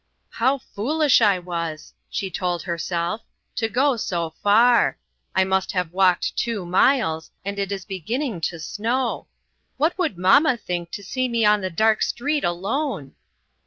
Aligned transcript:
"How 0.31 0.57
foolish 0.57 1.21
I 1.21 1.37
was," 1.37 1.93
she 2.09 2.31
told 2.31 2.63
herself, 2.63 3.21
"to 3.55 3.69
go 3.69 3.97
so 3.97 4.31
far! 4.41 4.97
I 5.35 5.43
must 5.43 5.73
have 5.73 5.93
walked 5.93 6.35
two 6.35 6.65
miles, 6.65 7.29
and 7.45 7.59
it 7.59 7.71
is 7.71 7.85
beginning 7.85 8.41
to 8.49 8.59
snow. 8.59 9.27
What 9.77 9.95
would 9.99 10.17
mamma 10.17 10.57
think 10.57 10.89
to 10.93 11.03
see 11.03 11.29
me 11.29 11.45
on 11.45 11.61
the 11.61 11.69
dark 11.69 12.01
street 12.01 12.43
alone 12.43 13.13